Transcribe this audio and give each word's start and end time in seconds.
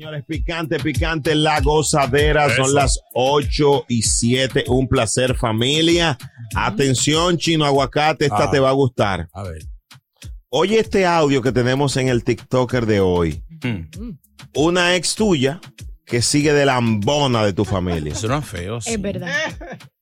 Señores, 0.00 0.24
picante, 0.24 0.78
picante, 0.80 1.34
la 1.34 1.60
gozadera. 1.60 2.48
Son 2.56 2.72
las 2.72 2.98
8 3.12 3.84
y 3.88 4.00
7. 4.00 4.64
Un 4.68 4.88
placer, 4.88 5.36
familia. 5.36 6.16
Atención, 6.56 7.36
chino 7.36 7.66
aguacate, 7.66 8.24
esta 8.24 8.44
Ah. 8.44 8.50
te 8.50 8.60
va 8.60 8.70
a 8.70 8.72
gustar. 8.72 9.28
A 9.34 9.42
ver. 9.42 9.62
Oye, 10.48 10.78
este 10.78 11.04
audio 11.04 11.42
que 11.42 11.52
tenemos 11.52 11.98
en 11.98 12.08
el 12.08 12.24
TikToker 12.24 12.86
de 12.86 13.00
hoy. 13.00 13.44
Hmm. 13.62 13.90
Una 14.54 14.96
ex 14.96 15.14
tuya 15.16 15.60
que 16.06 16.22
sigue 16.22 16.54
de 16.54 16.64
lambona 16.64 17.44
de 17.44 17.52
tu 17.52 17.66
familia. 17.66 18.14
Eso 18.14 18.26
no 18.26 18.38
es 18.38 18.46
feo. 18.46 18.80
sí. 18.80 18.92
Es 18.94 19.02
verdad. 19.02 19.30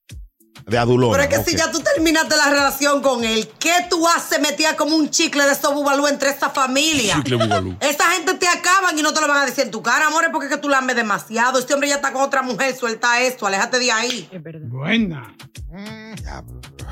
De 0.69 0.77
adulón. 0.78 1.11
Pero 1.12 1.22
es 1.22 1.28
que 1.30 1.50
si 1.50 1.56
ya 1.56 1.70
tú 1.70 1.80
terminaste 1.80 2.36
la 2.36 2.50
relación 2.50 3.00
con 3.00 3.24
él, 3.24 3.48
¿qué 3.58 3.86
tú 3.88 4.06
haces 4.06 4.38
metida 4.41 4.77
como 4.77 4.97
un 4.97 5.08
chicle 5.10 5.44
de 5.44 5.52
esos 5.52 5.72
bubalú 5.75 6.06
entre 6.06 6.28
esta 6.30 6.50
familia? 6.50 7.14
Chicle 7.16 7.36
bugalú. 7.36 7.77
Esa 7.80 8.10
gente 8.10 8.34
te 8.34 8.47
acaban 8.47 8.98
y 8.98 9.02
no 9.02 9.14
te 9.14 9.20
lo 9.20 9.28
van 9.28 9.38
a 9.42 9.47
decir 9.47 9.64
en 9.64 9.70
tu 9.70 9.83
cara, 9.83 10.06
amores, 10.08 10.28
porque 10.30 10.47
es 10.48 10.52
que 10.55 10.58
tú 10.60 10.69
la 10.69 10.78
ames 10.78 10.94
demasiado. 10.97 11.58
Este 11.58 11.72
hombre 11.75 11.88
ya 11.88 11.97
está 11.97 12.12
con 12.12 12.20
otra 12.22 12.42
mujer, 12.42 12.77
suelta 12.77 13.20
esto, 13.22 13.47
aléjate 13.47 13.78
de 13.78 13.91
ahí. 13.92 14.28
Es 14.30 14.42
verdad. 14.42 14.66
Buena. 14.69 15.34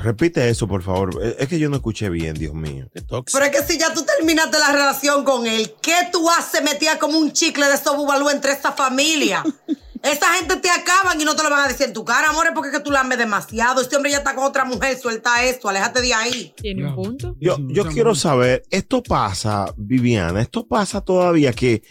Repite 0.03 0.49
eso, 0.49 0.67
por 0.67 0.83
favor. 0.83 1.09
Es- 1.23 1.35
Es 1.39 1.47
que 1.47 1.59
yo 1.59 1.69
no 1.69 1.77
escuché 1.77 2.09
bien, 2.09 2.33
Dios 2.35 2.53
mío. 2.53 2.87
Qué 2.93 3.01
tóxico. 3.01 3.39
Pero 3.39 3.51
es 3.51 3.61
que 3.61 3.71
si 3.73 3.79
ya 3.79 3.93
tú 3.93 4.03
terminaste 4.03 4.57
la 4.59 4.71
relación 4.71 5.23
con 5.23 5.45
él, 5.47 5.73
¿qué 5.81 6.09
tú 6.11 6.29
haces 6.29 6.61
metida 6.63 6.97
como 6.99 7.17
un 7.17 7.31
chicle 7.31 7.67
de 7.67 7.75
esos 7.75 7.95
bubalú 7.95 8.29
entre 8.29 8.51
esta 8.51 8.71
familia? 8.71 9.43
Esa 10.03 10.33
gente 10.33 10.57
te 10.57 10.69
acaban 10.69 11.19
y 11.19 11.25
no 11.25 11.35
te 11.35 11.43
lo 11.43 11.49
van 11.49 11.65
a 11.65 11.67
decir 11.67 11.87
en 11.87 11.93
tu 11.93 12.05
cara, 12.05 12.29
amores, 12.29 12.51
porque 12.53 12.69
es 12.69 12.77
que 12.77 12.83
tú 12.83 12.91
la 12.91 13.01
ames 13.01 13.17
demasiado. 13.17 13.81
Este 13.81 13.95
hombre 13.95 14.11
ya 14.11 14.19
está 14.19 14.35
con 14.35 14.45
otra 14.45 14.65
mujer, 14.65 14.97
suelta 14.97 15.43
esto, 15.43 15.69
aléjate 15.69 16.01
de 16.01 16.13
ahí. 16.13 16.53
Tiene 16.57 16.87
un 16.87 16.95
punto. 16.95 17.35
Yo, 17.39 17.57
yo 17.69 17.85
quiero 17.85 18.15
saber, 18.15 18.63
esto 18.69 19.01
pasa, 19.03 19.73
Viviana, 19.77 20.41
esto 20.41 20.67
pasa 20.67 21.01
todavía 21.01 21.53
que 21.53 21.83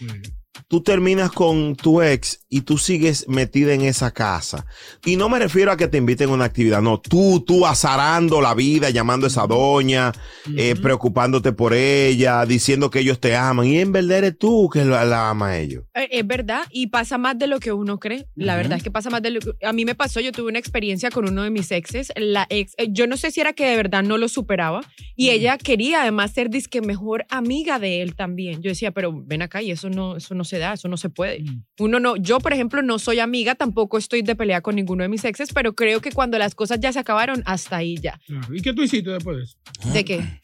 tú 0.67 0.81
terminas 0.81 1.31
con 1.31 1.75
tu 1.75 2.01
ex 2.01 2.39
y 2.49 2.61
tú 2.61 2.77
sigues 2.77 3.27
metida 3.27 3.73
en 3.73 3.81
esa 3.81 4.11
casa. 4.11 4.65
Y 5.05 5.15
no 5.15 5.29
me 5.29 5.39
refiero 5.39 5.71
a 5.71 5.77
que 5.77 5.87
te 5.87 5.97
inviten 5.97 6.29
a 6.29 6.33
una 6.33 6.45
actividad, 6.45 6.81
no, 6.81 6.99
tú, 6.99 7.43
tú 7.45 7.65
azarando 7.65 8.41
la 8.41 8.53
vida, 8.53 8.89
llamando 8.89 9.25
a 9.25 9.29
esa 9.29 9.47
doña, 9.47 10.11
eh, 10.55 10.75
preocupándote 10.81 11.51
por 11.51 11.73
ella, 11.73 12.45
diciendo 12.45 12.89
que 12.89 12.99
ellos 12.99 13.19
te 13.19 13.35
aman. 13.35 13.67
Y 13.67 13.79
en 13.79 13.91
verdad 13.91 14.19
eres 14.19 14.37
tú 14.37 14.69
que 14.71 14.85
la, 14.85 15.03
la 15.05 15.29
ama 15.29 15.49
a 15.49 15.59
ellos. 15.59 15.83
Eh, 15.93 16.07
Es 16.11 16.27
verdad, 16.27 16.63
y 16.71 16.87
pasa 16.87 17.17
más 17.17 17.37
de 17.37 17.47
lo 17.47 17.59
que 17.59 17.73
uno 17.73 17.99
cree. 17.99 18.27
La 18.35 18.55
verdad 18.55 18.77
es 18.77 18.83
que 18.83 18.91
pasa 18.91 19.09
más 19.09 19.21
de 19.21 19.31
lo 19.31 19.39
que... 19.39 19.51
A 19.65 19.73
mí 19.73 19.85
me 19.85 19.95
pasó, 19.95 20.19
yo 20.19 20.31
tuve 20.31 20.49
una 20.49 20.59
experiencia 20.59 21.11
con 21.11 21.27
uno 21.27 21.43
de 21.43 21.49
mis 21.49 21.71
exes. 21.71 22.11
La 22.15 22.47
ex, 22.49 22.73
eh, 22.77 22.87
yo 22.89 23.07
no 23.07 23.17
sé 23.17 23.31
si 23.31 23.41
era 23.41 23.53
que 23.53 23.65
de 23.65 23.75
verdad 23.75 24.03
no 24.03 24.17
lo 24.17 24.29
superaba, 24.29 24.81
y 25.15 25.29
ella 25.29 25.57
quería 25.57 26.01
además 26.01 26.31
ser 26.31 26.49
disque 26.49 26.81
mejor 26.81 27.25
amiga 27.29 27.79
de 27.79 28.01
él 28.01 28.15
también. 28.15 28.61
Yo 28.61 28.69
decía, 28.69 28.91
pero 28.91 29.11
ven 29.25 29.41
acá, 29.41 29.61
y 29.61 29.71
eso 29.71 29.89
no, 29.89 30.17
eso 30.17 30.33
no 30.35 30.43
se 30.43 30.59
da, 30.59 30.73
eso 30.73 30.87
no 30.87 30.97
se 30.97 31.09
puede. 31.09 31.43
Uno 31.79 31.99
no, 31.99 32.15
yo 32.15 32.36
por 32.39 32.53
ejemplo 32.53 32.81
no 32.81 32.97
soy 32.99 33.19
amiga, 33.19 33.55
tampoco 33.55 33.97
estoy 33.97 34.21
de 34.21 34.35
pelea 34.35 34.61
con 34.61 34.75
ninguno 34.75 35.03
de 35.03 35.09
mis 35.09 35.25
exes, 35.25 35.49
pero 35.53 35.73
creo 35.73 35.99
que 36.01 36.11
cuando 36.11 36.37
las 36.37 36.53
cosas 36.55 36.79
ya 36.79 36.93
se 36.93 36.99
acabaron, 36.99 37.41
hasta 37.45 37.77
ahí 37.77 37.97
ya. 38.01 38.19
Claro. 38.25 38.55
¿Y 38.55 38.61
qué 38.61 38.73
tú 38.73 38.83
hiciste 38.83 39.09
después 39.11 39.37
de 39.37 39.43
eso? 39.43 39.57
¿De 39.93 40.05
qué? 40.05 40.39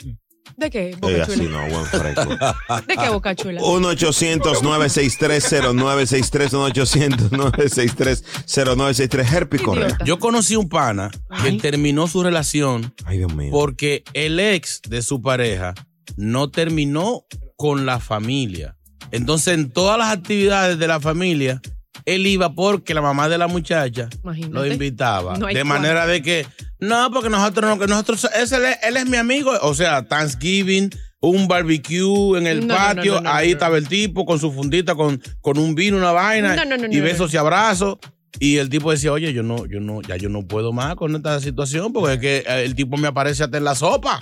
¿De 0.57 0.69
qué, 0.69 0.95
Boca 0.99 1.25
Chula? 1.25 1.49
no, 1.49 1.67
buen. 1.69 1.85
¿De 2.87 2.97
qué, 2.97 3.09
Boca 3.09 3.33
Chula? 3.33 3.61
1-800-963-0963, 3.61 6.49
1-800-963-0963, 6.51 9.33
Herpy 9.33 9.57
Correa. 9.57 9.97
Yo 10.05 10.19
conocí 10.19 10.55
un 10.55 10.69
pana 10.69 11.09
que 11.41 11.49
Ay. 11.49 11.57
terminó 11.57 12.07
su 12.07 12.23
relación 12.23 12.93
Ay, 13.05 13.17
Dios 13.19 13.33
mío. 13.33 13.49
porque 13.51 14.03
el 14.13 14.39
ex 14.39 14.81
de 14.87 15.01
su 15.01 15.21
pareja 15.21 15.73
no 16.17 16.49
terminó 16.51 17.25
con 17.55 17.85
la 17.85 17.99
familia. 17.99 18.77
Entonces, 19.11 19.53
en 19.55 19.71
todas 19.71 19.97
las 19.97 20.09
actividades 20.09 20.77
de 20.79 20.87
la 20.87 20.99
familia, 20.99 21.61
él 22.05 22.25
iba 22.27 22.53
porque 22.53 22.93
la 22.93 23.01
mamá 23.01 23.29
de 23.29 23.37
la 23.37 23.47
muchacha 23.47 24.09
Imagínate. 24.23 24.53
lo 24.53 24.65
invitaba. 24.65 25.37
No 25.37 25.47
de 25.47 25.63
manera 25.63 26.05
de 26.07 26.21
que, 26.21 26.45
no, 26.79 27.09
porque 27.11 27.29
nosotros 27.29 27.69
no, 27.69 27.79
que 27.79 27.87
nosotros, 27.87 28.27
él, 28.35 28.97
es- 28.97 29.05
mi 29.05 29.17
amigo. 29.17 29.51
O 29.61 29.73
sea, 29.73 30.03
Thanksgiving, 30.07 30.89
un 31.21 31.47
barbecue 31.47 32.37
en 32.37 32.47
el 32.47 32.67
No, 32.67 32.75
patio, 32.75 33.21
no, 33.21 33.29
ahí 33.31 33.51
estaba 33.51 33.77
el 33.77 33.87
tipo 33.87 34.25
con 34.25 34.39
su 34.39 34.51
fundita, 34.51 34.95
con, 34.95 35.21
con 35.41 35.57
un 35.57 35.75
vino, 35.75 35.97
una 35.97 36.11
vaina, 36.11 36.55
y 36.91 36.99
besos 36.99 37.33
y 37.33 37.37
abrazos. 37.37 37.97
Y 38.39 38.57
el 38.57 38.67
tipo 38.67 38.89
decía, 38.91 39.11
oye, 39.13 39.31
yo 39.31 39.43
no, 39.43 39.67
yo 39.67 39.79
no, 39.79 40.01
ya 40.01 40.17
yo 40.17 40.27
no 40.27 40.41
puedo 40.47 40.73
más 40.73 40.95
con 40.95 41.15
esta 41.15 41.39
situación 41.39 41.93
porque 41.93 42.13
es 42.15 42.19
que 42.19 42.37
eh, 42.51 42.63
el 42.65 42.73
tipo 42.73 42.97
me 42.97 43.07
aparece 43.07 43.43
hasta 43.43 43.57
en 43.57 43.63
la 43.63 43.75
sopa. 43.75 44.19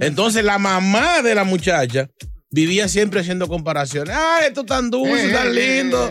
Entonces 0.00 0.44
la 0.44 0.58
mamá 0.58 1.22
de 1.22 1.36
la 1.36 1.44
muchacha 1.44 2.10
vivía 2.54 2.88
siempre 2.88 3.20
haciendo 3.20 3.48
comparaciones. 3.48 4.14
Ay, 4.16 4.52
tú 4.54 4.64
tan 4.64 4.90
dulce, 4.90 5.28
tan 5.30 5.54
lindo. 5.54 6.10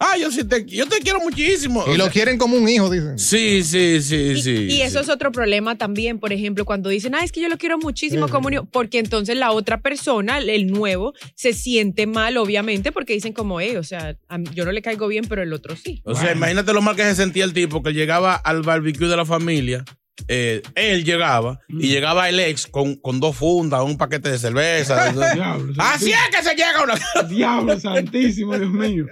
Ay, 0.00 0.20
yo 0.22 0.30
sí 0.30 0.44
te, 0.44 0.64
yo 0.64 0.86
te 0.86 0.98
quiero 1.00 1.18
muchísimo. 1.20 1.84
Y 1.88 1.90
O 1.90 1.96
lo 1.96 2.04
sea, 2.04 2.12
quieren 2.12 2.38
como 2.38 2.56
un 2.56 2.68
hijo, 2.68 2.88
dicen. 2.88 3.18
Sí, 3.18 3.64
sí, 3.64 4.00
sí, 4.00 4.14
Y, 4.36 4.42
sí. 4.42 4.50
y 4.70 4.82
eso 4.82 4.98
sí. 4.98 5.04
es 5.04 5.08
otro 5.08 5.32
problema 5.32 5.76
también, 5.76 6.20
por 6.20 6.32
ejemplo, 6.32 6.64
cuando 6.64 6.88
dicen, 6.88 7.16
ah, 7.16 7.24
es 7.24 7.32
que 7.32 7.40
yo 7.40 7.48
lo 7.48 7.58
quiero 7.58 7.78
muchísimo 7.78 8.28
como 8.28 8.46
un 8.46 8.54
hijo", 8.54 8.64
porque 8.70 8.98
entonces 9.00 9.36
la 9.36 9.50
otra 9.50 9.80
persona, 9.80 10.38
el- 10.38 10.68
nuevo, 10.68 11.14
se 11.34 11.52
siente 11.52 12.06
mal, 12.06 12.36
obviamente, 12.36 12.92
porque 12.92 13.12
dicen 13.14 13.32
como, 13.32 13.60
eh, 13.60 13.76
o 13.78 13.82
sea, 13.82 14.16
a 14.28 14.38
mí- 14.38 14.46
yo 14.54 14.64
no 14.64 14.70
le 14.72 14.82
caigo 14.82 15.08
bien, 15.08 15.24
pero 15.28 15.42
el 15.42 15.52
otro 15.52 15.74
sí. 15.76 16.00
O 16.04 16.14
sea, 16.14 16.30
imagínate 16.32 16.72
lo 16.72 16.80
mal 16.82 16.94
que 16.94 17.02
se 17.02 17.14
sentía 17.16 17.44
el 17.44 17.52
tipo 17.52 17.82
que 17.82 17.92
llegaba 17.92 18.34
al 18.36 18.62
barbecue 18.62 19.08
de 19.08 19.16
la 19.16 19.24
familia. 19.24 19.84
Eh, 20.26 20.60
él 20.74 21.04
llegaba 21.04 21.60
y 21.68 21.86
llegaba 21.88 22.28
el 22.28 22.40
ex 22.40 22.66
con, 22.66 22.96
con 22.96 23.20
dos 23.20 23.36
fundas, 23.36 23.82
un 23.82 23.96
paquete 23.96 24.30
de 24.30 24.38
cerveza. 24.38 25.12
Diablo. 25.34 25.72
Así 25.78 26.10
es 26.10 26.28
que 26.36 26.42
se 26.42 26.54
llega 26.56 26.80
a 26.80 26.84
una. 26.84 26.94
Diablo 27.28 27.78
santísimo, 27.78 28.58
Dios 28.58 28.70
mío. 28.70 29.04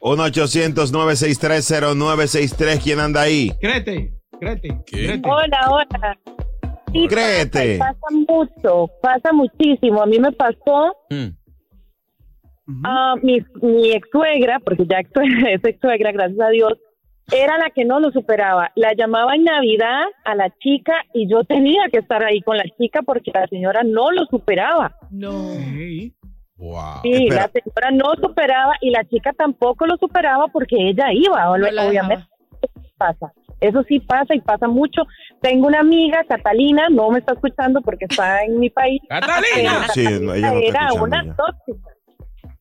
1-800-963-0963. 0.00 2.80
¿Quién 2.82 3.00
anda 3.00 3.22
ahí? 3.22 3.50
Crete, 3.60 4.12
crete. 4.40 4.68
¿Qué? 4.86 5.06
crete. 5.06 5.28
Hola, 5.28 5.70
hola. 5.70 6.18
Sí, 6.92 7.06
Créete. 7.08 7.78
Pasa, 7.78 7.94
pasa 8.00 8.16
mucho, 8.28 8.88
pasa 9.02 9.32
muchísimo. 9.32 10.00
A 10.02 10.06
mí 10.06 10.18
me 10.20 10.30
pasó 10.32 10.94
Mm. 12.66 12.86
a 12.86 13.14
mi, 13.22 13.38
mi 13.62 13.92
ex 13.92 14.08
suegra, 14.10 14.58
porque 14.60 14.84
ya 14.88 14.98
es 15.50 15.60
ex 15.64 15.78
suegra, 15.80 16.12
gracias 16.12 16.40
a 16.40 16.48
Dios, 16.50 16.72
era 17.32 17.58
la 17.58 17.70
que 17.70 17.84
no 17.84 18.00
lo 18.00 18.10
superaba. 18.10 18.70
La 18.74 18.92
llamaba 18.94 19.34
en 19.34 19.44
Navidad 19.44 20.04
a 20.24 20.34
la 20.34 20.50
chica 20.58 20.94
y 21.12 21.28
yo 21.28 21.44
tenía 21.44 21.82
que 21.90 21.98
estar 21.98 22.22
ahí 22.24 22.40
con 22.42 22.56
la 22.56 22.64
chica 22.78 23.02
porque 23.02 23.30
la 23.32 23.46
señora 23.46 23.82
no 23.84 24.10
lo 24.10 24.26
superaba. 24.26 24.96
No. 25.10 25.52
Ey. 25.52 26.12
Wow. 26.56 27.00
Sí, 27.02 27.12
Espera. 27.26 27.42
la 27.42 27.50
señora 27.60 27.90
no 27.90 28.14
superaba 28.20 28.72
y 28.80 28.90
la 28.90 29.04
chica 29.04 29.32
tampoco 29.32 29.86
lo 29.86 29.96
superaba 29.96 30.46
porque 30.48 30.76
ella 30.78 31.06
iba, 31.12 31.44
No 31.44 31.56
la 31.58 31.86
obviamente. 31.88 32.26
Eso 32.62 32.80
sí 32.82 32.92
pasa. 32.96 33.32
Eso 33.60 33.82
sí 33.88 34.00
pasa 34.00 34.34
y 34.34 34.40
pasa 34.40 34.68
mucho. 34.68 35.02
Tengo 35.40 35.66
una 35.66 35.80
amiga, 35.80 36.22
Catalina, 36.28 36.88
no 36.90 37.10
me 37.10 37.18
está 37.20 37.32
escuchando 37.32 37.80
porque 37.80 38.04
está 38.08 38.42
en 38.42 38.58
mi 38.60 38.70
país. 38.70 39.00
¡Catalina! 39.08 39.88
Sí, 39.92 40.04
no, 40.20 40.34
ella 40.34 40.52
no 40.52 40.58
está 40.58 40.68
era 40.68 40.92
una 40.92 41.24
ya. 41.24 41.34
tóxica. 41.34 41.93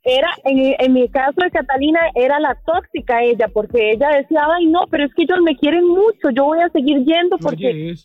Era, 0.06 0.28
en, 0.44 0.76
en 0.80 0.94
mi 0.94 1.08
caso 1.10 1.36
de 1.42 1.50
Catalina, 1.50 2.00
era 2.16 2.40
la 2.40 2.58
tóxica 2.66 3.24
ella, 3.24 3.48
porque 3.54 3.92
ella 3.92 4.10
decía, 4.18 4.42
ay, 4.58 4.66
no, 4.66 4.82
pero 4.92 5.06
es 5.06 5.14
que 5.16 5.24
ellos 5.24 5.40
me 5.44 5.56
quieren 5.56 5.88
mucho, 5.88 6.30
yo 6.36 6.44
voy 6.46 6.60
a 6.60 6.70
seguir 6.70 6.98
yendo 7.06 7.38
porque 7.38 7.68
Oye, 7.68 7.90
él, 7.92 7.98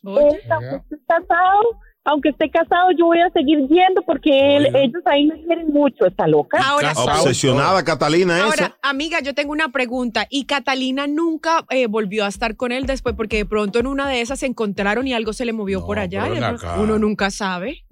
aunque 0.51 0.77
esté 0.77 0.97
casado, 1.09 1.61
aunque 2.05 2.29
esté 2.31 2.51
casado, 2.51 2.91
yo 2.97 3.07
voy 3.07 3.21
a 3.21 3.29
seguir 3.31 3.59
yendo 3.69 4.01
porque 4.07 4.57
él- 4.57 4.69
ellos 4.77 5.03
ahí 5.07 5.27
me 5.27 5.43
quieren 5.43 5.69
mucho, 5.73 6.07
está 6.07 6.27
loca. 6.29 6.59
Ahora. 6.65 6.93
Obsesionada 6.93 7.85
Catalina 7.85 8.37
esa. 8.37 8.45
ahora, 8.47 8.77
amiga, 8.81 9.19
yo 9.21 9.35
tengo 9.35 9.53
una 9.53 9.71
pregunta. 9.73 10.27
¿Y 10.31 10.47
Catalina 10.47 11.07
nunca 11.07 11.67
eh, 11.69 11.87
volvió 11.89 12.25
a 12.25 12.29
estar 12.29 12.57
con 12.57 12.73
él 12.73 12.87
después? 12.87 13.15
Porque 13.15 13.37
de 13.39 13.45
pronto 13.47 13.79
en 13.81 13.87
una 13.89 14.09
de 14.09 14.21
esas 14.23 14.39
se 14.39 14.47
encontraron 14.47 15.07
y 15.07 15.13
algo 15.13 15.33
se 15.35 15.45
le 15.45 15.53
movió 15.53 15.81
No, 15.81 15.87
por 15.87 15.99
allá. 15.99 16.29
y. 16.29 16.81
Uno 16.81 16.99
nunca 16.99 17.31
sabe. 17.31 17.85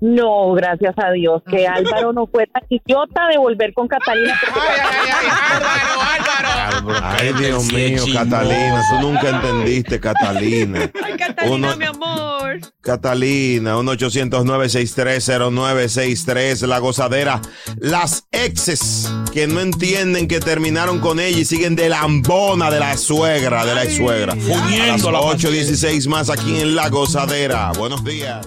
No, 0.00 0.52
gracias 0.52 0.94
a 0.98 1.10
Dios, 1.12 1.42
que 1.50 1.66
Ah. 1.66 1.74
Álvaro 1.76 2.12
no 2.12 2.26
fue 2.26 2.46
tan 2.46 2.62
idiota 2.68 3.28
de 3.28 3.38
volver 3.38 3.72
con 3.72 3.88
Catalina. 3.88 4.38
porque- 4.42 4.60
Ay, 7.02 7.32
Dios 7.38 7.72
mío, 7.72 8.04
Catalina, 8.12 8.82
tú 8.90 9.00
nunca 9.08 9.28
entendiste, 9.30 9.98
Catalina. 10.00 10.90
Ay, 11.04 11.16
Catalina, 11.16 11.54
Uno- 11.54 11.76
mi 11.76 11.84
amor. 11.84 12.60
Catalina, 12.82 13.76
1-800-963-0963, 13.78 16.66
la 16.66 16.78
gozadera. 16.78 17.40
Las 17.78 18.26
exes 18.30 19.10
que 19.32 19.46
no 19.46 19.60
entienden 19.60 20.28
que 20.28 20.40
terminaron 20.40 21.00
con 21.00 21.18
ella 21.20 21.38
y 21.38 21.44
siguen 21.44 21.74
de 21.74 21.88
lambona 21.88 22.70
de 22.70 22.80
la 22.80 22.96
suegra, 22.96 23.64
de 23.64 23.74
la 23.74 23.84
ex 23.84 23.96
suegra. 23.96 24.34
La 24.34 24.96
8.16 24.96 26.06
más 26.06 26.30
aquí 26.30 26.60
en 26.60 26.76
la 26.76 26.88
gozadera. 26.88 27.72
Buenos 27.76 28.04
días. 28.04 28.46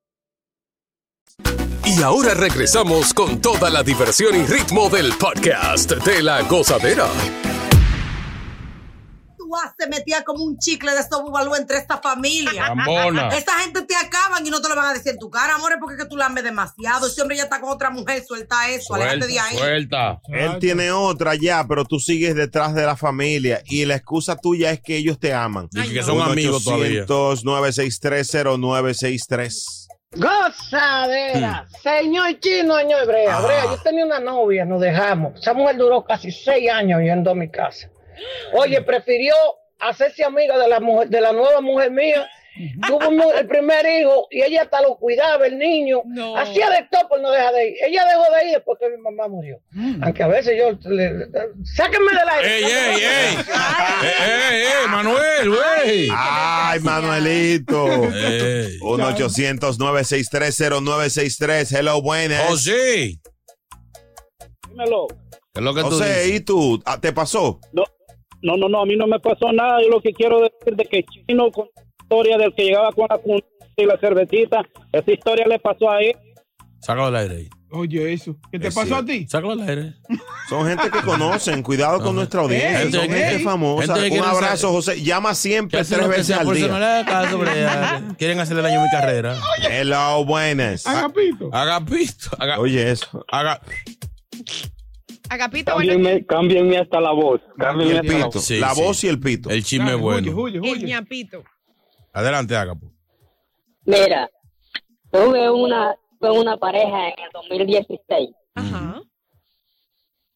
Y 1.85 2.01
ahora 2.03 2.33
regresamos 2.33 3.13
con 3.13 3.41
toda 3.41 3.69
la 3.69 3.83
diversión 3.83 4.33
y 4.35 4.45
ritmo 4.45 4.89
del 4.89 5.11
podcast 5.13 5.91
de 5.91 6.21
la 6.23 6.41
gozadera. 6.43 7.07
Tú 9.37 9.49
te 9.77 9.85
metía 9.87 10.23
como 10.23 10.45
un 10.45 10.57
chicle 10.57 10.93
de 10.93 10.99
estos 10.99 11.21
bubalú 11.21 11.53
entre 11.55 11.77
esta 11.77 11.97
familia. 11.97 12.73
Lambona. 12.73 13.27
Esta 13.35 13.51
gente 13.59 13.81
te 13.81 13.93
acaban 13.97 14.47
y 14.47 14.49
no 14.49 14.61
te 14.61 14.69
lo 14.69 14.75
van 14.77 14.85
a 14.85 14.93
decir 14.93 15.11
en 15.11 15.19
tu 15.19 15.29
cara, 15.29 15.55
amores, 15.55 15.77
porque 15.81 15.95
es 15.97 16.03
que 16.03 16.07
tú 16.09 16.15
la 16.15 16.27
ames 16.27 16.45
demasiado. 16.45 17.07
Ese 17.07 17.21
hombre 17.21 17.35
ya 17.35 17.43
está 17.43 17.59
con 17.59 17.69
otra 17.69 17.89
mujer, 17.89 18.23
suelta 18.25 18.69
eso, 18.69 18.95
aléjate 18.95 19.27
de 19.27 19.33
Suelta, 19.33 19.45
ahí. 19.49 19.57
suelta. 19.57 20.21
Él 20.29 20.57
tiene 20.59 20.91
otra 20.91 21.35
ya, 21.35 21.65
pero 21.67 21.83
tú 21.83 21.99
sigues 21.99 22.33
detrás 22.35 22.73
de 22.73 22.85
la 22.85 22.95
familia 22.95 23.61
y 23.65 23.83
la 23.83 23.95
excusa 23.95 24.37
tuya 24.37 24.71
es 24.71 24.79
que 24.81 24.95
ellos 24.95 25.19
te 25.19 25.33
aman. 25.33 25.67
Dice 25.71 25.91
que 25.91 26.03
son 26.03 26.21
amigos 26.21 26.63
todavía. 26.63 27.05
963-0963. 27.05 29.80
Gozadera. 30.13 31.65
Señor 31.81 32.37
chino, 32.39 32.77
señor 32.77 33.07
Brea. 33.07 33.37
Ah. 33.37 33.41
Brea, 33.41 33.63
yo 33.63 33.77
tenía 33.81 34.05
una 34.05 34.19
novia, 34.19 34.65
nos 34.65 34.81
dejamos. 34.81 35.39
Esa 35.39 35.53
mujer 35.53 35.77
duró 35.77 36.03
casi 36.03 36.31
seis 36.31 36.69
años 36.69 37.01
yendo 37.01 37.31
a 37.31 37.35
mi 37.35 37.49
casa. 37.49 37.89
Oye, 38.53 38.81
prefirió 38.81 39.33
hacerse 39.79 40.25
amiga 40.25 40.57
de 40.57 40.67
la 40.67 40.79
mujer, 40.81 41.07
de 41.07 41.21
la 41.21 41.31
nueva 41.31 41.61
mujer 41.61 41.91
mía. 41.91 42.29
Tuvo 42.85 43.07
un- 43.07 43.21
el 43.37 43.47
primer 43.47 43.85
hijo 43.87 44.27
y 44.29 44.41
ella 44.41 44.63
hasta 44.63 44.81
lo 44.81 44.97
cuidaba, 44.97 45.47
el 45.47 45.57
niño. 45.57 46.01
No. 46.05 46.35
Hacía 46.37 46.69
de 46.69 46.85
todo 46.91 47.07
por 47.07 47.21
no 47.21 47.31
dejar 47.31 47.53
de 47.53 47.69
ir. 47.69 47.75
Ella 47.87 48.03
dejó 48.05 48.23
de 48.35 48.45
ir 48.47 48.51
después 48.55 48.77
que 48.79 48.89
mi 48.89 48.97
mamá 49.01 49.27
murió. 49.29 49.57
Aunque 50.01 50.21
a 50.23 50.27
veces 50.27 50.57
yo 50.57 50.71
le, 50.89 51.13
le- 51.13 51.27
sáquenme 51.75 52.11
del 52.11 52.27
aire. 52.29 52.57
¡Ey, 52.57 52.63
ey, 52.63 52.71
ey! 52.71 53.37
¡Ey, 54.03 54.11
ey, 54.51 54.61
ey! 54.63 54.87
¡Manuel, 54.89 55.49
güey! 55.49 56.09
Ay, 56.13 56.79
Manuelito. 56.81 57.87
Ey. 58.13 58.77
1-800-963-0963. 58.81 61.71
Hello, 61.77 62.01
buenas. 62.01 62.41
José. 62.47 63.19
Dímelo. 64.69 65.07
¿Qué 65.53 65.59
es 65.59 65.63
lo 65.63 65.73
que 65.73 65.81
tú 65.81 65.87
José, 65.89 66.23
dices? 66.23 66.35
¿y 66.35 66.39
tú? 66.41 66.81
Ah, 66.85 66.99
¿Te 66.99 67.11
pasó? 67.11 67.59
No, 67.73 67.83
no, 68.41 68.57
no, 68.57 68.69
no, 68.69 68.81
a 68.81 68.85
mí 68.85 68.95
no 68.95 69.07
me 69.07 69.19
pasó 69.19 69.51
nada. 69.51 69.81
Yo 69.81 69.89
lo 69.89 70.01
que 70.01 70.13
quiero 70.13 70.39
decir 70.41 70.75
de 70.75 70.85
que 70.85 71.03
Chino 71.03 71.51
con 71.51 71.67
historia 72.11 72.37
del 72.37 72.53
que 72.53 72.63
llegaba 72.65 72.91
con 72.91 73.07
la 73.09 73.17
funda 73.19 73.45
y 73.77 73.85
la 73.85 73.97
cervecita, 73.99 74.61
esa 74.91 75.11
historia 75.11 75.47
le 75.47 75.59
pasó 75.59 75.89
a 75.89 76.01
él. 76.01 76.15
Sácalo 76.81 77.05
al 77.05 77.15
aire 77.15 77.35
ahí. 77.37 77.49
Oye, 77.73 78.11
eso. 78.11 78.35
¿Qué 78.51 78.59
te 78.59 78.67
Es 78.67 78.75
pasó 78.75 78.95
a 78.95 79.03
cierto. 79.03 79.05
ti? 79.05 79.27
Sácalo 79.29 79.51
al 79.53 79.61
aire. 79.61 79.93
Son 80.49 80.67
gente 80.67 80.89
que 80.91 80.99
conocen. 81.05 81.63
Cuidado 81.63 82.01
con 82.01 82.15
nuestra 82.15 82.41
audiencia. 82.41 82.79
Gente 82.79 82.97
Son 82.97 83.07
gente 83.07 83.23
gente 83.29 83.43
famosa. 83.43 83.93
que 83.93 84.19
Un 84.19 84.25
abrazo, 84.25 84.71
José. 84.71 85.01
Llama 85.01 85.33
siempre 85.35 85.83
tres 85.85 86.07
veces 86.07 86.37
al 86.37 86.45
no 86.47 86.53
le 86.53 86.59
día. 86.59 87.05
caso, 87.05 87.39
pero 87.39 88.15
Quieren 88.17 88.39
hacerle 88.39 88.63
daño 88.63 88.81
a 88.81 88.83
mi 88.83 88.89
carrera. 88.89 89.37
Hello, 89.69 90.25
buenas. 90.25 90.85
Agapito. 90.85 91.49
Agapito. 91.53 92.29
Haga, 92.39 92.59
Oye, 92.59 92.91
eso. 92.91 93.23
haga. 93.31 93.61
Agapito, 95.29 95.73
bueno, 95.75 95.93
Cámbienme, 95.93 96.25
cámbienme 96.25 96.77
hasta 96.79 96.99
la 96.99 97.11
voz. 97.11 97.39
Cámbienme 97.57 97.93
el 97.93 97.99
hasta 97.99 98.11
la 98.11 98.17
pito. 98.25 98.31
voz. 98.39 98.43
Sí, 98.45 98.59
la 98.59 98.75
sí. 98.75 98.81
voz 98.81 99.03
y 99.05 99.07
el 99.07 99.19
pito. 99.21 99.49
El 99.49 99.63
chisme 99.63 99.85
Dale, 99.91 99.97
bueno. 100.01 100.31
Oye, 100.35 100.59
oye, 100.59 100.71
el 100.71 100.77
oye. 100.77 100.85
ñapito. 100.87 101.43
Adelante, 102.13 102.55
Agapo. 102.55 102.91
Mira, 103.85 104.29
tuve 105.11 105.49
una, 105.49 105.95
tuve 106.19 106.39
una 106.39 106.57
pareja 106.57 107.09
en 107.09 107.19
el 107.19 107.31
2016. 107.33 108.29
Ajá. 108.55 109.01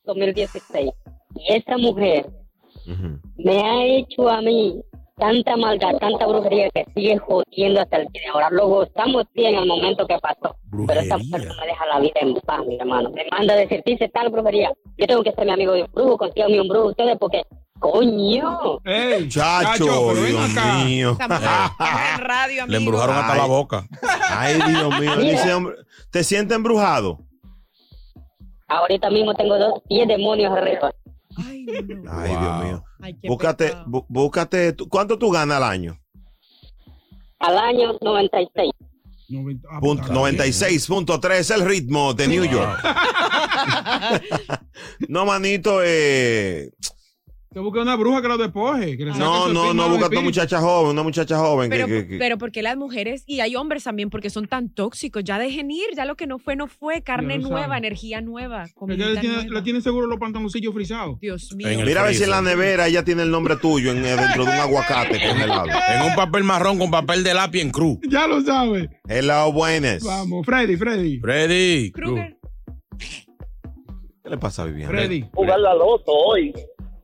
2016. 0.06 0.92
Y 1.36 1.54
esa 1.54 1.78
mujer 1.78 2.30
me 3.38 3.62
ha 3.62 3.86
hecho 3.86 4.30
a 4.30 4.42
mí 4.42 4.82
tanta 5.18 5.56
maldad, 5.56 5.98
tanta 6.00 6.28
brujería 6.28 6.70
que 6.72 6.86
sigue 6.94 7.18
jodiendo 7.18 7.82
hasta 7.82 7.98
el 7.98 8.08
día 8.08 8.22
de 8.24 8.28
ahora. 8.30 8.50
Lo 8.52 8.68
gozamos 8.68 9.26
bien 9.34 9.56
al 9.56 9.66
momento 9.66 10.06
que 10.08 10.18
pasó. 10.20 10.56
Pero 10.88 11.00
esa 11.00 11.18
mujer 11.18 11.48
no 11.48 11.56
me 11.56 11.68
deja 11.68 11.86
la 11.86 12.00
vida 12.00 12.20
en 12.22 12.34
paz, 12.36 12.66
mi 12.66 12.78
hermano. 12.78 13.10
Me 13.12 13.26
manda 13.32 13.54
a 13.54 13.58
decir, 13.58 13.82
dice 13.86 14.10
tal 14.10 14.30
brujería. 14.30 14.72
Yo 14.98 15.08
tengo 15.08 15.24
que 15.24 15.32
ser 15.32 15.46
mi 15.46 15.52
amigo 15.52 15.74
de 15.74 15.84
un 15.84 15.92
brujo, 15.92 16.18
consíganme 16.18 16.62
un 16.62 16.68
brujo 16.68 16.90
ustedes 16.90 17.18
porque, 17.18 17.44
coño. 17.80 18.80
Ey, 18.84 19.28
Chacho, 19.30 19.86
pero 19.86 20.14
ven 20.14 20.26
Dios 20.28 20.52
acá. 20.52 20.84
mío. 20.84 21.12
Estamos, 21.12 21.40
estamos 21.40 22.02
en 22.16 22.22
radio, 22.26 22.64
amigo. 22.64 22.72
Le 22.72 22.78
embrujaron 22.78 23.16
hasta 23.18 23.34
Ay. 23.34 23.40
la 23.40 23.46
boca. 23.46 23.88
Ay, 24.30 24.60
Dios 24.68 25.00
mío. 25.00 25.18
Dice, 25.18 25.54
hombre, 25.54 25.76
¿te 26.12 26.24
sientes 26.24 26.56
embrujado? 26.56 27.20
Ahorita 28.68 29.10
mismo 29.10 29.34
tengo 29.36 29.58
dos, 29.58 29.82
diez 29.90 30.08
demonios 30.08 30.52
arriba. 30.56 30.92
Ay, 31.38 31.66
no. 31.66 32.12
Ay, 32.12 32.32
Wow. 32.32 32.42
Dios 32.42 32.64
mío. 32.64 32.84
Ay, 33.02 33.18
Búscate, 33.28 33.74
bú- 33.86 34.06
búscate. 34.08 34.76
¿Cuánto 34.90 35.20
tú 35.20 35.30
ganas 35.30 35.58
al 35.58 35.64
año? 35.64 36.00
Al 37.40 37.58
año 37.60 37.98
96. 38.02 38.72
Noventa- 39.28 39.68
ah, 39.72 39.80
Punto- 39.80 40.04
está 40.04 40.14
96.3 40.14 41.52
el 41.54 41.62
ritmo 41.66 42.14
de 42.14 42.28
New 42.28 42.46
York. 42.46 42.80
no, 45.10 45.26
manito, 45.26 45.82
eh, 45.84 46.72
Te 47.56 47.62
busca 47.62 47.82
una 47.84 47.96
bruja 47.96 48.22
que 48.22 48.28
lo 48.28 48.38
despoje. 48.38 48.98
que 48.98 49.06
no, 49.06 49.14
no, 49.14 49.48
no, 49.54 49.62
busca 49.64 49.72
una 49.72 49.94
espíritus. 49.96 50.24
muchacha 50.26 50.60
joven, 50.60 50.92
una 50.92 51.04
muchacha 51.04 51.38
joven. 51.38 51.70
que- 51.72 51.76
Pero, 51.78 51.88
que- 51.88 52.06
que- 52.06 52.18
pero 52.18 52.38
porque 52.38 52.62
las 52.62 52.76
mujeres, 52.76 53.24
y 53.28 53.40
hay 53.40 53.56
hombres 53.56 53.86
también, 53.86 54.10
porque 54.10 54.30
son 54.30 54.46
tan 54.50 54.68
tóxicos, 54.68 55.24
ya 55.24 55.40
dejen 55.40 55.72
ir, 55.72 55.86
ya 55.96 56.04
lo 56.04 56.16
que 56.18 56.28
no 56.28 56.38
fue, 56.38 56.58
no 56.58 56.68
fue, 56.68 57.02
carne 57.02 57.38
nueva, 57.38 57.78
energía 57.78 58.20
nueva, 58.20 58.66
que 58.66 58.74
comida 58.74 59.06
le 59.08 59.22
tiene, 59.22 59.36
nueva. 59.38 59.54
le 59.54 59.62
tiene 59.62 59.80
seguro 59.80 60.06
los 60.06 60.20
pantaloncillos 60.20 60.74
frisados. 60.74 61.18
Dios 61.22 61.56
mío. 61.56 61.70
Mira 61.86 62.02
a 62.02 62.04
ver 62.08 62.16
si 62.16 62.24
en 62.24 62.32
la 62.32 62.42
nevera 62.42 62.90
ella 62.90 63.06
tiene 63.06 63.24
el 63.24 63.32
nombre 63.32 63.56
tuyo 63.56 63.92
en, 63.92 64.04
eh, 64.04 64.18
dentro 64.18 64.44
de 64.44 64.52
un 64.52 64.58
aguacate 64.58 65.12
congelado. 65.26 65.68
En 65.96 66.10
un 66.10 66.14
papel 66.14 66.44
marrón 66.44 66.78
con 66.78 66.92
papel 66.92 67.24
de 67.24 67.34
lápiz 67.34 67.62
en 67.62 67.72
cruz. 67.72 68.00
Ya 68.10 68.28
lo 68.28 68.42
sabes. 68.42 68.90
Hello, 69.08 69.54
buenas. 69.54 70.04
Vamos, 70.04 70.46
Freddy, 70.46 70.76
Freddy. 70.76 71.20
Freddy. 71.22 71.92
Kruger. 71.94 72.38
¿Qué 74.22 74.30
le 74.30 74.38
pasa 74.38 74.64
a 74.64 74.66
Viviana? 74.66 75.08
jugar 75.34 75.60
la 75.62 75.74
loto 75.74 76.12
hoy. 76.12 76.54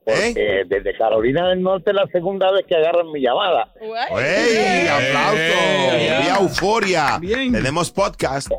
Porque 0.04 0.64
desde 0.68 0.98
Carolina 0.98 1.50
del 1.50 1.62
Norte 1.62 1.92
es 1.92 1.96
la 1.96 2.08
segunda 2.08 2.52
vez 2.52 2.66
que 2.68 2.76
agarran 2.76 3.12
mi 3.12 3.22
llamada. 3.22 3.72
¡Ey! 3.80 4.88
¡Aplauso! 4.88 6.24
¡Vía 6.24 6.36
euforia! 6.40 7.20
Tenemos 7.22 7.92
podcast. 7.92 8.52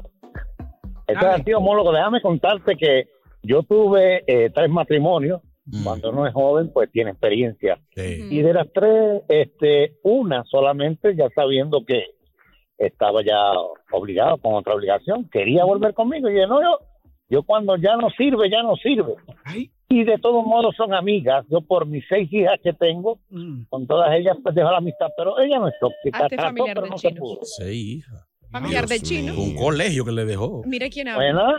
Entonces, 1.06 1.44
tío 1.44 1.58
homólogo, 1.58 1.92
déjame 1.92 2.20
contarte 2.22 2.76
que 2.76 3.08
yo 3.42 3.62
tuve 3.64 4.22
eh, 4.26 4.50
tres 4.54 4.70
matrimonios. 4.70 5.40
Mm. 5.64 5.84
Cuando 5.84 6.10
uno 6.10 6.26
es 6.26 6.32
joven, 6.32 6.72
pues 6.72 6.90
tiene 6.90 7.10
experiencia. 7.10 7.78
Y 7.96 8.40
de 8.42 8.52
las 8.52 8.66
tres, 8.72 9.22
este, 9.28 9.96
una 10.02 10.44
solamente, 10.44 11.14
ya 11.16 11.28
sabiendo 11.34 11.84
que 11.84 12.04
estaba 12.78 13.22
ya 13.24 13.52
obligado 13.92 14.38
con 14.38 14.54
otra 14.54 14.74
obligación, 14.74 15.28
quería 15.28 15.64
volver 15.64 15.94
conmigo. 15.94 16.28
Y 16.30 16.36
yo, 16.36 16.46
no, 16.46 16.62
yo, 16.62 16.78
yo 17.28 17.42
cuando 17.42 17.76
ya 17.76 17.96
no 17.96 18.10
sirve, 18.10 18.50
ya 18.50 18.62
no 18.62 18.76
sirve. 18.76 19.14
Y 19.94 20.04
de 20.04 20.16
todos 20.18 20.44
modos 20.46 20.74
son 20.76 20.94
amigas. 20.94 21.44
Yo 21.50 21.60
por 21.60 21.86
mis 21.86 22.02
seis 22.08 22.32
hijas 22.32 22.58
que 22.62 22.72
tengo, 22.72 23.18
con 23.68 23.86
todas 23.86 24.08
ellas 24.14 24.36
pues 24.42 24.54
dejo 24.54 24.70
la 24.70 24.78
amistad, 24.78 25.08
pero 25.16 25.38
ella 25.38 25.58
no 25.58 25.68
es 25.68 25.74
tóxica. 25.80 26.18
Hazte 26.18 26.36
trató, 26.36 26.48
familiar 26.48 26.74
pero 26.76 26.84
de 26.86 26.90
no 26.90 26.98
se 26.98 27.10
pudo. 27.10 27.38
Seis 27.42 27.76
hijas. 27.98 28.26
Familiar 28.50 28.86
de 28.86 29.00
chino. 29.00 29.34
Un 29.34 29.54
colegio 29.54 30.04
que 30.04 30.12
le 30.12 30.24
dejó. 30.24 30.62
Mire 30.64 30.88
quién 30.88 31.08
habla. 31.08 31.32
Bueno. 31.32 31.54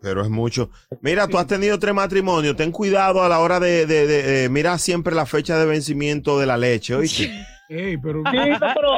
Pero 0.00 0.22
es 0.22 0.28
mucho. 0.28 0.70
Mira, 1.00 1.26
tú 1.26 1.38
has 1.38 1.46
tenido 1.46 1.78
tres 1.78 1.94
matrimonios. 1.94 2.54
Ten 2.56 2.70
cuidado 2.70 3.22
a 3.22 3.28
la 3.28 3.40
hora 3.40 3.58
de, 3.58 3.86
de- 3.86 4.06
de- 4.06 4.22
de- 4.22 4.48
mira 4.50 4.76
siempre 4.78 5.14
la 5.14 5.24
fecha 5.26 5.58
de 5.58 5.64
vencimiento 5.66 6.38
de 6.38 6.46
la 6.46 6.56
leche, 6.58 6.94
¿oíste? 6.94 7.30
Ey, 7.70 7.96
pero... 7.96 8.22
Sí, 8.30 8.36
no, 8.36 8.58
pero 8.74 8.90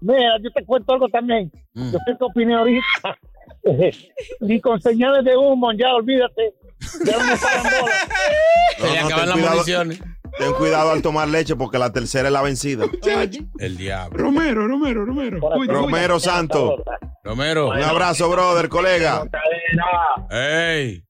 mira, 0.00 0.36
yo 0.42 0.50
te 0.50 0.64
cuento 0.64 0.92
algo 0.94 1.08
también. 1.08 1.50
Mm. 1.74 1.92
Yo 1.92 1.98
sé 2.04 2.16
que 2.18 2.24
opiné 2.24 2.54
ahorita. 2.56 3.18
Ni 4.40 4.60
con 4.60 4.80
señales 4.80 5.24
de 5.24 5.36
humo, 5.36 5.72
ya 5.72 5.94
olvídate. 5.94 6.54
Le 7.04 8.98
acaban 8.98 9.08
ten 9.08 9.28
las 9.28 9.32
cuidado- 9.32 9.50
municiones. 9.54 10.00
Ten 10.38 10.52
cuidado 10.52 10.90
al 10.92 11.02
tomar 11.02 11.26
leche 11.28 11.56
porque 11.56 11.78
la 11.78 11.90
tercera 11.92 12.28
es 12.28 12.32
la 12.32 12.42
vencida. 12.42 12.84
El 13.58 13.76
diablo. 13.76 14.16
Romero, 14.18 14.68
Romero, 14.68 15.04
Romero. 15.04 15.40
Cuida, 15.40 15.72
Romero 15.72 16.14
cuida. 16.14 16.20
Santo. 16.32 16.84
Romero. 17.24 17.70
Un 17.70 17.82
abrazo, 17.82 18.30
brother, 18.30 18.68
colega. 18.68 19.24
¡Ey! 20.30 21.02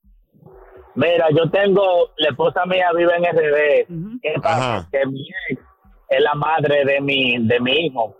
Mira, 0.94 1.26
yo 1.36 1.48
tengo, 1.50 2.10
la 2.16 2.30
esposa 2.30 2.64
mía 2.66 2.86
vive 2.96 3.12
en 3.16 3.24
RD. 3.24 4.20
¿Qué 4.22 4.34
pasa? 4.42 4.88
Que 4.90 5.04
mi 5.06 5.20
ex 5.50 5.60
es 6.08 6.20
la 6.22 6.34
madre 6.34 6.84
de 6.86 7.00
mi, 7.00 7.36
de 7.46 7.60
mi 7.60 7.72
hijo. 7.86 8.16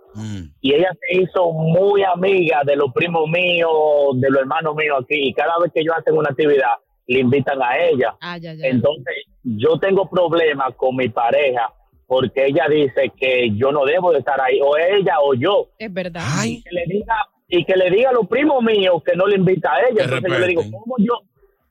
Y 0.61 0.73
ella 0.75 0.89
se 1.01 1.21
hizo 1.21 1.51
muy 1.51 2.03
amiga 2.03 2.61
de 2.65 2.75
los 2.75 2.93
primos 2.93 3.27
míos, 3.29 3.69
de 4.15 4.29
los 4.29 4.41
hermanos 4.41 4.75
míos 4.75 4.97
aquí. 5.01 5.29
Y 5.29 5.33
cada 5.33 5.53
vez 5.61 5.71
que 5.73 5.79
ellos 5.81 5.95
hacen 5.97 6.15
una 6.17 6.29
actividad, 6.29 6.73
le 7.09 7.19
invitan 7.19 7.61
a 7.61 7.75
ella. 7.77 8.15
Ah, 8.21 8.37
ya, 8.37 8.53
ya. 8.53 8.67
Entonces, 8.67 9.15
yo 9.43 9.79
tengo 9.79 10.07
problemas 10.07 10.75
con 10.75 10.95
mi 10.95 11.09
pareja 11.09 11.73
porque 12.05 12.45
ella 12.45 12.67
dice 12.69 13.11
que 13.19 13.49
yo 13.55 13.71
no 13.71 13.83
debo 13.85 14.11
de 14.11 14.19
estar 14.19 14.39
ahí, 14.39 14.59
o 14.61 14.77
ella 14.77 15.15
o 15.21 15.33
yo. 15.33 15.69
Es 15.77 15.91
verdad. 15.91 16.21
Y 16.43 16.61
que 16.61 16.69
le 16.71 16.83
diga, 16.87 17.15
y 17.47 17.65
que 17.65 17.75
le 17.75 17.89
diga 17.89 18.09
a 18.11 18.13
los 18.13 18.27
primos 18.27 18.63
míos 18.63 19.01
que 19.03 19.15
no 19.15 19.25
le 19.25 19.37
invita 19.37 19.73
a 19.73 19.79
ella. 19.89 20.03
Entonces 20.03 20.31
yo 20.31 20.39
le 20.39 20.47
digo, 20.47 20.61
¿cómo 20.71 20.95
yo, 20.99 21.19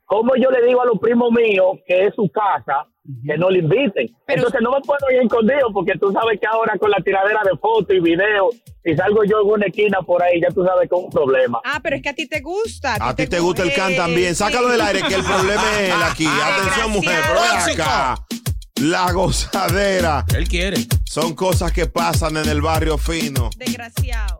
¿cómo 0.09 0.35
yo 0.35 0.49
le 0.49 0.65
digo 0.65 0.81
a 0.81 0.85
los 0.85 0.99
primos 0.99 1.31
míos 1.31 1.77
que 1.87 2.07
es 2.07 2.15
su 2.15 2.29
casa 2.29 2.87
que 3.25 3.37
no 3.37 3.49
le 3.49 3.59
inviten? 3.59 4.09
Entonces 4.27 4.59
no 4.61 4.71
me 4.71 4.81
puedo 4.81 4.99
ir 5.11 5.21
escondido 5.21 5.71
porque 5.71 5.93
tú 5.99 6.11
sabes 6.11 6.39
que 6.39 6.47
ahora 6.47 6.77
con 6.77 6.89
la 6.89 6.97
tiradera 6.97 7.41
de 7.43 7.55
fotos 7.57 7.95
y 7.95 7.99
videos, 7.99 8.55
si 8.83 8.95
salgo 8.95 9.23
yo 9.23 9.41
en 9.41 9.47
una 9.47 9.67
esquina 9.67 10.01
por 10.01 10.21
ahí, 10.23 10.41
ya 10.41 10.49
tú 10.49 10.65
sabes 10.65 10.89
que 10.89 10.95
es 10.95 11.03
un 11.03 11.11
problema. 11.11 11.61
Ah, 11.63 11.79
pero 11.81 11.95
es 11.95 12.01
que 12.01 12.09
a 12.09 12.15
ti 12.15 12.27
te 12.27 12.41
gusta. 12.41 12.97
A 12.99 13.15
ti 13.15 13.27
te 13.27 13.39
gusta 13.39 13.63
el 13.63 13.73
can 13.73 13.95
también. 13.95 14.35
Sácalo 14.35 14.67
del 14.69 14.81
aire 14.81 15.03
que 15.07 15.15
el 15.15 15.23
problema 15.23 15.63
es 15.79 15.93
él 15.93 16.03
aquí. 16.03 16.27
Atención, 16.43 16.91
mujer, 16.91 17.19
pero 17.27 17.83
acá. 17.83 18.15
La 18.81 19.11
gozadera. 19.11 20.25
Él 20.35 20.47
quiere. 20.47 20.77
Son 21.03 21.35
cosas 21.35 21.71
que 21.71 21.85
pasan 21.85 22.37
en 22.37 22.47
el 22.49 22.61
barrio 22.61 22.97
fino. 22.97 23.49
Desgraciado. 23.57 24.39